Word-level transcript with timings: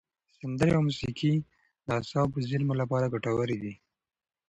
سندرې 0.37 0.71
او 0.75 0.81
موسیقي 0.87 1.33
د 1.85 1.87
اعصابو 1.97 2.37
زېرمو 2.47 2.73
لپاره 2.81 3.11
ګټورې 3.13 3.57
دي. 3.63 3.73